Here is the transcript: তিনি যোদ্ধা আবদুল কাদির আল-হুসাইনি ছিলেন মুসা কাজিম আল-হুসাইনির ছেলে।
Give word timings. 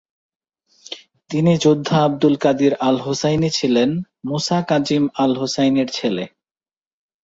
তিনি 1.29 1.51
যোদ্ধা 1.57 1.97
আবদুল 2.03 2.35
কাদির 2.37 2.73
আল-হুসাইনি 2.79 3.49
ছিলেন 3.49 3.89
মুসা 4.25 4.59
কাজিম 4.61 5.03
আল-হুসাইনির 5.15 5.89
ছেলে। 5.89 6.23